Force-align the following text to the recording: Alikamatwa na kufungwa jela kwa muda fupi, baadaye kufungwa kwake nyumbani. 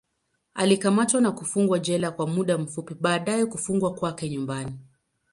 Alikamatwa 0.53 1.21
na 1.21 1.31
kufungwa 1.31 1.79
jela 1.79 2.11
kwa 2.11 2.27
muda 2.27 2.65
fupi, 2.65 2.93
baadaye 2.93 3.45
kufungwa 3.45 3.93
kwake 3.93 4.29
nyumbani. 4.29 4.79